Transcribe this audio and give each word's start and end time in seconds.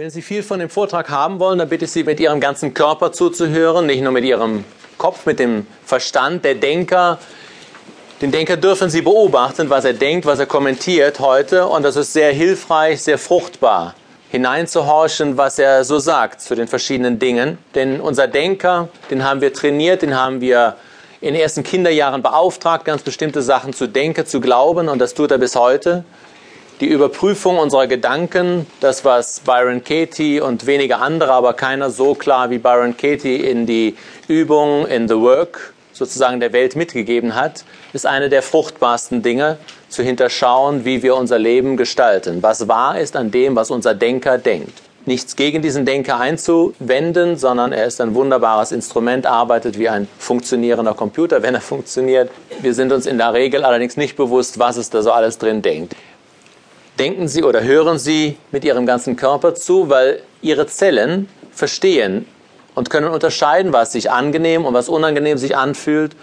Wenn 0.00 0.08
Sie 0.08 0.22
viel 0.22 0.42
von 0.42 0.60
dem 0.60 0.70
Vortrag 0.70 1.10
haben 1.10 1.40
wollen, 1.40 1.58
dann 1.58 1.68
bitte 1.68 1.84
ich 1.84 1.90
Sie, 1.90 2.04
mit 2.04 2.18
Ihrem 2.20 2.40
ganzen 2.40 2.72
Körper 2.72 3.12
zuzuhören, 3.12 3.84
nicht 3.84 4.00
nur 4.00 4.12
mit 4.12 4.24
Ihrem 4.24 4.64
Kopf, 4.96 5.26
mit 5.26 5.38
dem 5.38 5.66
Verstand. 5.84 6.42
Der 6.42 6.54
Denker, 6.54 7.18
den 8.22 8.32
Denker 8.32 8.56
dürfen 8.56 8.88
Sie 8.88 9.02
beobachten, 9.02 9.68
was 9.68 9.84
er 9.84 9.92
denkt, 9.92 10.24
was 10.24 10.38
er 10.38 10.46
kommentiert 10.46 11.20
heute. 11.20 11.66
Und 11.66 11.82
das 11.82 11.96
ist 11.96 12.14
sehr 12.14 12.32
hilfreich, 12.32 13.02
sehr 13.02 13.18
fruchtbar, 13.18 13.94
hineinzuhorchen, 14.30 15.36
was 15.36 15.58
er 15.58 15.84
so 15.84 15.98
sagt 15.98 16.40
zu 16.40 16.54
den 16.54 16.66
verschiedenen 16.66 17.18
Dingen. 17.18 17.58
Denn 17.74 18.00
unser 18.00 18.26
Denker, 18.26 18.88
den 19.10 19.22
haben 19.22 19.42
wir 19.42 19.52
trainiert, 19.52 20.00
den 20.00 20.18
haben 20.18 20.40
wir 20.40 20.76
in 21.20 21.34
den 21.34 21.42
ersten 21.42 21.62
Kinderjahren 21.62 22.22
beauftragt, 22.22 22.86
ganz 22.86 23.02
bestimmte 23.02 23.42
Sachen 23.42 23.74
zu 23.74 23.86
denken, 23.86 24.24
zu 24.24 24.40
glauben. 24.40 24.88
Und 24.88 24.98
das 24.98 25.12
tut 25.12 25.30
er 25.30 25.36
bis 25.36 25.56
heute 25.56 26.04
die 26.80 26.86
Überprüfung 26.86 27.58
unserer 27.58 27.86
Gedanken, 27.86 28.66
das 28.80 29.04
was 29.04 29.40
Byron 29.40 29.84
Katie 29.84 30.40
und 30.40 30.66
wenige 30.66 30.96
andere, 30.96 31.32
aber 31.32 31.52
keiner 31.52 31.90
so 31.90 32.14
klar 32.14 32.48
wie 32.48 32.58
Byron 32.58 32.96
Katie 32.96 33.36
in 33.36 33.66
die 33.66 33.96
Übung, 34.28 34.86
in 34.86 35.06
the 35.06 35.16
work 35.16 35.74
sozusagen 35.92 36.40
der 36.40 36.54
Welt 36.54 36.76
mitgegeben 36.76 37.34
hat, 37.34 37.64
ist 37.92 38.06
eine 38.06 38.30
der 38.30 38.42
fruchtbarsten 38.42 39.22
Dinge, 39.22 39.58
zu 39.90 40.02
hinterschauen, 40.02 40.84
wie 40.84 41.02
wir 41.02 41.16
unser 41.16 41.38
Leben 41.38 41.76
gestalten. 41.76 42.42
Was 42.42 42.68
wahr 42.68 42.98
ist 42.98 43.16
an 43.16 43.30
dem, 43.30 43.56
was 43.56 43.70
unser 43.70 43.92
Denker 43.92 44.38
denkt. 44.38 44.72
Nichts 45.04 45.34
gegen 45.34 45.62
diesen 45.62 45.84
Denker 45.84 46.20
einzuwenden, 46.20 47.36
sondern 47.36 47.72
er 47.72 47.86
ist 47.86 48.00
ein 48.00 48.14
wunderbares 48.14 48.70
Instrument, 48.70 49.26
arbeitet 49.26 49.78
wie 49.78 49.88
ein 49.88 50.06
funktionierender 50.18 50.94
Computer, 50.94 51.42
wenn 51.42 51.54
er 51.54 51.60
funktioniert. 51.60 52.30
Wir 52.62 52.72
sind 52.72 52.92
uns 52.92 53.06
in 53.06 53.18
der 53.18 53.34
Regel 53.34 53.64
allerdings 53.64 53.96
nicht 53.96 54.16
bewusst, 54.16 54.58
was 54.58 54.76
es 54.76 54.90
da 54.90 55.02
so 55.02 55.10
alles 55.10 55.38
drin 55.38 55.60
denkt 55.60 55.96
denken 57.00 57.28
Sie 57.28 57.42
oder 57.42 57.64
hören 57.64 57.98
Sie 57.98 58.36
mit 58.52 58.62
Ihrem 58.62 58.84
ganzen 58.84 59.16
Körper 59.16 59.54
zu, 59.54 59.88
weil 59.88 60.20
Ihre 60.42 60.66
Zellen 60.66 61.30
verstehen 61.50 62.26
und 62.74 62.90
können 62.90 63.08
unterscheiden, 63.08 63.72
was 63.72 63.92
sich 63.92 64.10
angenehm 64.10 64.66
und 64.66 64.74
was 64.74 64.90
unangenehm 64.90 65.38
sich 65.38 65.56
anfühlt. 65.56 66.14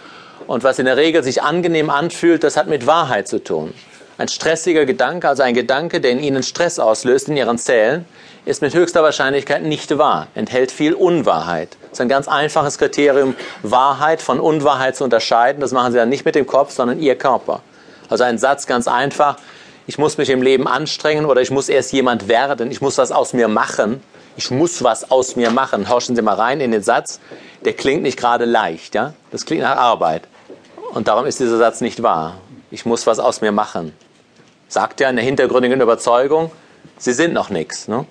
Und 0.45 0.63
was 0.63 0.77
in 0.77 0.85
der 0.85 0.95
Regel 0.95 1.23
sich 1.23 1.41
angenehm 1.41 1.89
anfühlt, 1.89 2.43
das 2.43 2.55
hat 2.55 2.67
mit 2.67 2.85
Wahrheit 2.85 3.27
zu 3.27 3.43
tun. 3.43 3.73
Ein 4.19 4.27
stressiger 4.27 4.85
Gedanke, 4.85 5.27
also 5.27 5.41
ein 5.41 5.55
Gedanke, 5.55 5.99
der 5.99 6.11
in 6.11 6.19
Ihnen 6.19 6.43
Stress 6.43 6.77
auslöst, 6.79 7.27
in 7.27 7.35
Ihren 7.35 7.57
Zellen, 7.57 8.05
ist 8.45 8.61
mit 8.61 8.73
höchster 8.75 9.01
Wahrscheinlichkeit 9.01 9.63
nicht 9.63 9.97
wahr, 9.97 10.27
enthält 10.35 10.71
viel 10.71 10.93
Unwahrheit. 10.93 11.75
Das 11.81 11.93
ist 11.93 12.01
ein 12.01 12.07
ganz 12.07 12.27
einfaches 12.27 12.77
Kriterium, 12.77 13.35
Wahrheit 13.63 14.21
von 14.21 14.39
Unwahrheit 14.39 14.95
zu 14.95 15.03
unterscheiden. 15.03 15.59
Das 15.59 15.71
machen 15.71 15.91
Sie 15.91 15.97
dann 15.97 16.09
nicht 16.09 16.23
mit 16.23 16.35
dem 16.35 16.45
Kopf, 16.45 16.71
sondern 16.71 16.99
Ihr 16.99 17.17
Körper. 17.17 17.61
Also 18.09 18.23
ein 18.23 18.37
Satz 18.37 18.67
ganz 18.67 18.87
einfach, 18.87 19.37
ich 19.87 19.97
muss 19.97 20.17
mich 20.17 20.29
im 20.29 20.41
Leben 20.41 20.67
anstrengen 20.67 21.25
oder 21.25 21.41
ich 21.41 21.49
muss 21.49 21.69
erst 21.69 21.93
jemand 21.93 22.27
werden, 22.27 22.69
ich 22.71 22.81
muss 22.81 22.97
was 22.97 23.11
aus 23.11 23.33
mir 23.33 23.47
machen. 23.47 24.01
Ich 24.35 24.51
muss 24.51 24.83
was 24.83 25.09
aus 25.09 25.35
mir 25.35 25.49
machen. 25.49 25.89
Horchen 25.89 26.15
Sie 26.15 26.21
mal 26.21 26.35
rein 26.35 26.59
in 26.59 26.71
den 26.71 26.83
Satz. 26.83 27.19
Der 27.65 27.73
klingt 27.73 28.03
nicht 28.03 28.19
gerade 28.19 28.45
leicht, 28.45 28.93
ja? 28.93 29.13
Das 29.31 29.45
klingt 29.45 29.63
nach 29.63 29.77
Arbeit. 29.77 30.27
Und 30.93 31.07
darum 31.07 31.25
ist 31.25 31.39
dieser 31.39 31.57
Satz 31.57 31.81
nicht 31.81 32.03
wahr. 32.03 32.35
Ich 32.69 32.85
muss 32.85 33.07
was 33.07 33.17
aus 33.17 33.41
mir 33.41 33.51
machen. 33.51 33.93
Sagt 34.67 34.99
ja 34.99 35.09
in 35.09 35.15
der 35.15 35.25
hintergründigen 35.25 35.81
Überzeugung, 35.81 36.51
Sie 36.99 37.13
sind 37.13 37.33
noch 37.33 37.49
nichts. 37.49 37.87
Ne? 37.87 38.05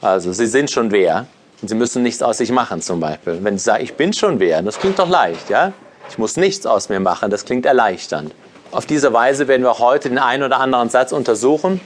Also 0.00 0.32
Sie 0.32 0.46
sind 0.46 0.70
schon 0.70 0.90
wer 0.90 1.26
und 1.62 1.68
Sie 1.68 1.76
müssen 1.76 2.02
nichts 2.02 2.22
aus 2.22 2.38
sich 2.38 2.50
machen 2.50 2.80
zum 2.80 2.98
Beispiel. 2.98 3.38
Wenn 3.42 3.56
Sie 3.56 3.64
sagen, 3.64 3.84
ich 3.84 3.94
bin 3.94 4.12
schon 4.12 4.40
wer, 4.40 4.62
das 4.62 4.80
klingt 4.80 4.98
doch 4.98 5.08
leicht, 5.08 5.50
ja? 5.50 5.72
Ich 6.08 6.18
muss 6.18 6.36
nichts 6.36 6.66
aus 6.66 6.88
mir 6.88 6.98
machen, 6.98 7.30
das 7.30 7.44
klingt 7.44 7.66
erleichternd. 7.66 8.32
Auf 8.72 8.86
diese 8.86 9.12
Weise 9.12 9.48
werden 9.48 9.64
wir 9.64 9.80
heute 9.80 10.08
den 10.08 10.18
einen 10.18 10.44
oder 10.44 10.60
anderen 10.60 10.90
Satz 10.90 11.10
untersuchen. 11.10 11.80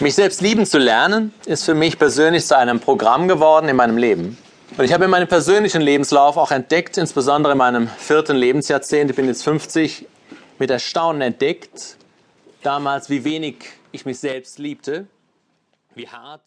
Mich 0.00 0.14
selbst 0.14 0.42
lieben 0.42 0.66
zu 0.66 0.76
lernen 0.76 1.32
ist 1.46 1.64
für 1.64 1.72
mich 1.72 1.98
persönlich 1.98 2.44
zu 2.44 2.56
einem 2.56 2.78
Programm 2.78 3.26
geworden 3.26 3.68
in 3.70 3.76
meinem 3.76 3.96
Leben. 3.96 4.36
Und 4.76 4.84
ich 4.84 4.92
habe 4.92 5.04
in 5.04 5.10
meinem 5.10 5.28
persönlichen 5.28 5.80
Lebenslauf 5.80 6.36
auch 6.36 6.50
entdeckt, 6.50 6.98
insbesondere 6.98 7.52
in 7.52 7.58
meinem 7.58 7.88
vierten 7.88 8.36
Lebensjahrzehnt, 8.36 9.10
ich 9.10 9.16
bin 9.16 9.26
jetzt 9.26 9.42
50, 9.44 10.06
mit 10.58 10.70
Erstaunen 10.70 11.22
entdeckt, 11.22 11.96
damals, 12.62 13.08
wie 13.08 13.24
wenig 13.24 13.56
ich 13.90 14.04
mich 14.04 14.18
selbst 14.18 14.58
liebte, 14.58 15.06
wie 15.94 16.06
hart 16.06 16.42